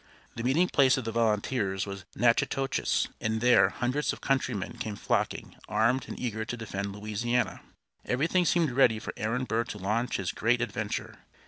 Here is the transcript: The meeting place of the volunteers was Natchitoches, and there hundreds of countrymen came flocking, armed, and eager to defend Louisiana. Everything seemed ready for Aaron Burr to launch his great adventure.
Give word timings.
The 0.35 0.41
meeting 0.41 0.67
place 0.67 0.97
of 0.97 1.03
the 1.05 1.11
volunteers 1.11 1.85
was 1.85 2.05
Natchitoches, 2.15 3.07
and 3.19 3.39
there 3.39 3.69
hundreds 3.69 4.11
of 4.11 4.19
countrymen 4.19 4.79
came 4.79 4.95
flocking, 4.95 5.55
armed, 5.69 6.05
and 6.07 6.19
eager 6.19 6.43
to 6.43 6.57
defend 6.57 6.91
Louisiana. 6.95 7.61
Everything 8.03 8.45
seemed 8.45 8.71
ready 8.71 8.97
for 8.97 9.13
Aaron 9.15 9.43
Burr 9.43 9.65
to 9.65 9.77
launch 9.77 10.17
his 10.17 10.31
great 10.31 10.59
adventure. 10.59 11.19